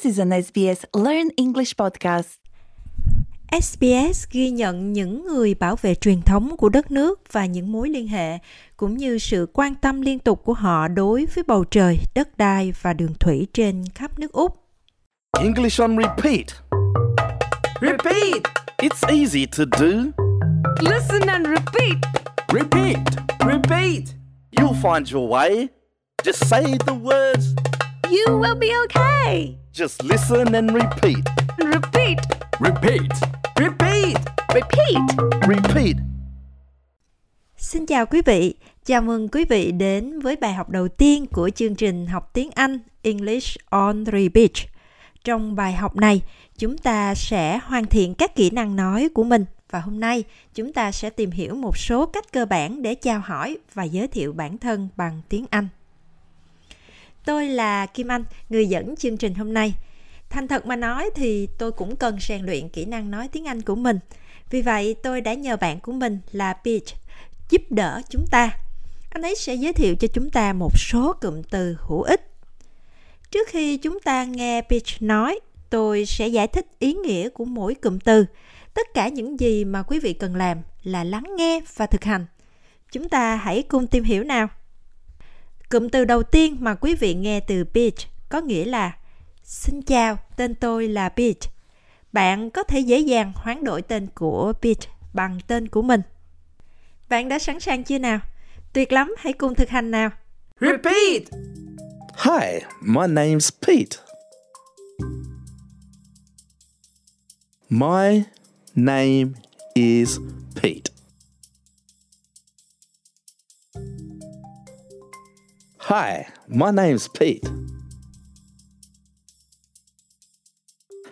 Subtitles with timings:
[0.00, 2.28] This is an SBS Learn English podcast.
[3.52, 7.88] SBS ghi nhận những người bảo vệ truyền thống của đất nước và những mối
[7.88, 8.38] liên hệ
[8.76, 12.72] cũng như sự quan tâm liên tục của họ đối với bầu trời, đất đai
[12.82, 14.56] và đường thủy trên khắp nước Úc.
[15.38, 16.46] English on repeat.
[17.80, 18.42] Repeat!
[18.78, 19.88] It's easy to do.
[20.90, 21.96] Listen and repeat!
[22.52, 22.98] Repeat.
[23.46, 24.04] Repeat!
[24.50, 25.68] You'll find your way.
[26.24, 27.44] Just say the words.
[28.10, 29.59] You will be okay.
[29.72, 31.24] Just listen and repeat.
[31.58, 32.18] Repeat!
[32.60, 33.12] Repeat.
[33.56, 34.16] Repeat!
[34.54, 35.02] Repeat.
[35.48, 35.96] Repeat.
[37.56, 41.50] Xin chào quý vị, chào mừng quý vị đến với bài học đầu tiên của
[41.50, 44.50] chương trình học tiếng Anh English on Repeat.
[45.24, 46.22] Trong bài học này,
[46.58, 50.24] chúng ta sẽ hoàn thiện các kỹ năng nói của mình và hôm nay
[50.54, 54.08] chúng ta sẽ tìm hiểu một số cách cơ bản để chào hỏi và giới
[54.08, 55.68] thiệu bản thân bằng tiếng Anh.
[57.24, 59.74] Tôi là Kim Anh, người dẫn chương trình hôm nay.
[60.30, 63.62] Thành thật mà nói thì tôi cũng cần rèn luyện kỹ năng nói tiếng Anh
[63.62, 63.98] của mình.
[64.50, 66.84] Vì vậy tôi đã nhờ bạn của mình là Peach
[67.50, 68.50] giúp đỡ chúng ta.
[69.10, 72.30] Anh ấy sẽ giới thiệu cho chúng ta một số cụm từ hữu ích.
[73.30, 75.40] Trước khi chúng ta nghe Peach nói,
[75.70, 78.26] tôi sẽ giải thích ý nghĩa của mỗi cụm từ.
[78.74, 82.26] Tất cả những gì mà quý vị cần làm là lắng nghe và thực hành.
[82.92, 84.48] Chúng ta hãy cùng tìm hiểu nào.
[85.70, 87.94] Cụm từ đầu tiên mà quý vị nghe từ Peach
[88.28, 88.96] có nghĩa là
[89.42, 91.38] Xin chào, tên tôi là Peach.
[92.12, 94.78] Bạn có thể dễ dàng hoán đổi tên của Peach
[95.12, 96.02] bằng tên của mình.
[97.08, 98.20] Bạn đã sẵn sàng chưa nào?
[98.72, 100.10] Tuyệt lắm, hãy cùng thực hành nào.
[100.60, 101.22] Repeat!
[102.16, 103.96] Hi, my name's Pete.
[107.68, 108.22] My
[108.74, 109.32] name
[109.74, 110.18] is
[110.62, 110.89] Pete.
[115.90, 117.50] Hi, my name's Pete.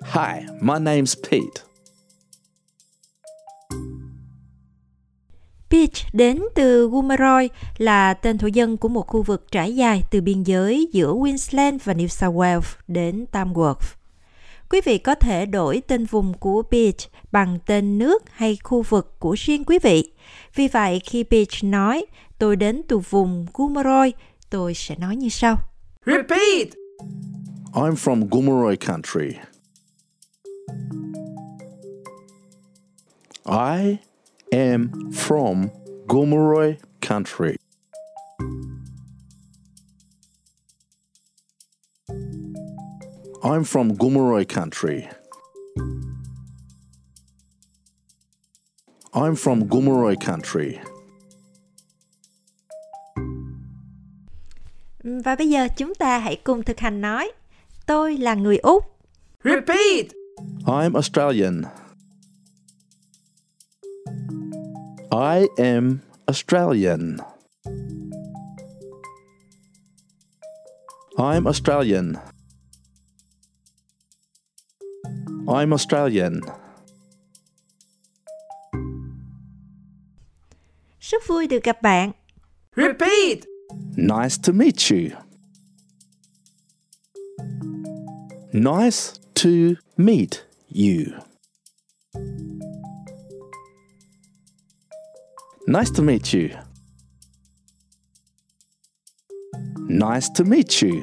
[0.03, 1.63] Hi, my name's Pete.
[5.71, 10.21] Peach đến từ Gomeroi là tên thổ dân của một khu vực trải dài từ
[10.21, 13.95] biên giới giữa Queensland và New South Wales đến Tamworth.
[14.71, 19.19] Quý vị có thể đổi tên vùng của Peach bằng tên nước hay khu vực
[19.19, 20.13] của riêng quý vị.
[20.55, 22.07] Vì vậy, khi Peach nói
[22.39, 24.13] tôi đến từ vùng Gomeroi,
[24.51, 25.59] tôi sẽ nói như sau.
[26.07, 26.69] Repeat!
[27.75, 29.39] I'm from Gomeroi country.
[33.45, 33.99] I
[34.53, 35.71] am from
[36.07, 37.57] Gomeroi country.
[43.43, 45.09] I'm from Gomeroi country.
[49.15, 50.81] I'm from Gomeroi country.
[55.05, 57.33] Và bây giờ chúng ta hãy cùng thực hành nói.
[57.87, 58.85] Tôi là người Úc.
[59.45, 60.07] Repeat!
[60.67, 61.63] I'm Australian.
[65.11, 67.17] I am Australian.
[71.17, 72.15] I'm Australian.
[75.47, 76.41] I'm Australian.
[81.01, 82.13] Rất vui được gặp bạn.
[82.77, 83.48] Repeat!
[84.01, 85.11] Nice to meet you.
[88.53, 89.51] Nice to
[89.97, 91.07] meet you.
[95.67, 96.49] Nice to meet you.
[99.89, 101.01] Nice to meet you.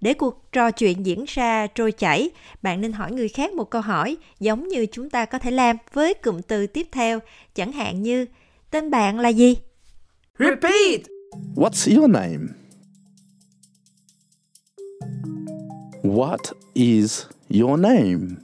[0.00, 2.30] Để cuộc trò chuyện diễn ra trôi chảy,
[2.62, 5.76] bạn nên hỏi người khác một câu hỏi giống như chúng ta có thể làm
[5.92, 7.18] với cụm từ tiếp theo,
[7.54, 8.26] chẳng hạn như
[8.70, 9.58] tên bạn là gì?
[10.38, 11.00] Repeat!
[11.54, 12.46] What's your name?
[16.02, 18.36] What is your name?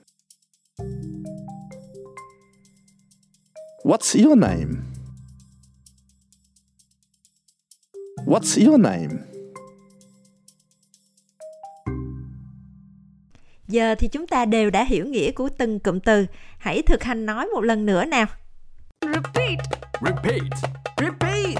[3.84, 4.82] What's your name?
[8.26, 9.08] What's your name?
[13.68, 16.26] Giờ thì chúng ta đều đã hiểu nghĩa của từng cụm từ.
[16.58, 18.26] Hãy thực hành nói một lần nữa nào.
[19.04, 19.60] Repeat!
[20.00, 20.52] Repeat.
[20.98, 21.58] Repeat!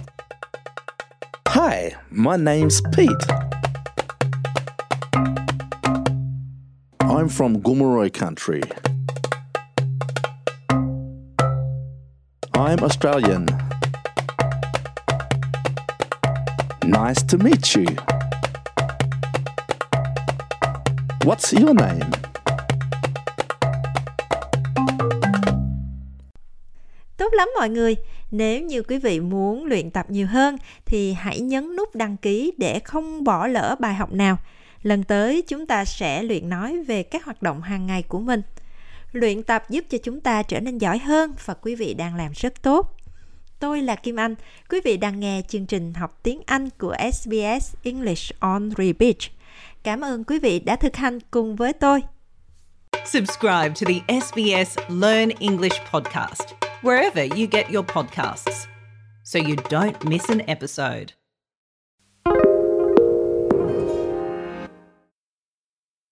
[1.49, 3.11] Hi, my name's Pete.
[7.01, 8.63] I'm from Gomeroi country.
[12.55, 13.47] I'm Australian.
[16.83, 17.87] Nice to meet you.
[21.25, 22.11] What's your name?
[27.35, 27.97] Lắm mọi người.
[28.31, 32.53] Nếu như quý vị muốn luyện tập nhiều hơn, thì hãy nhấn nút đăng ký
[32.59, 34.39] để không bỏ lỡ bài học nào.
[34.83, 38.43] Lần tới, chúng ta sẽ luyện nói về các hoạt động hàng ngày của mình.
[39.13, 42.33] Luyện tập giúp cho chúng ta trở nên giỏi hơn và quý vị đang làm
[42.33, 42.97] rất tốt.
[43.61, 44.35] Tôi là Kim Anh.
[44.71, 49.17] Quý vị đang nghe chương trình học tiếng Anh của SBS English on Repeat.
[49.83, 52.01] Cảm ơn quý vị đã thực hành cùng với tôi.
[53.07, 58.67] Subscribe to the SBS Learn English podcast wherever you get your podcasts
[59.23, 61.15] so you don't miss an episode.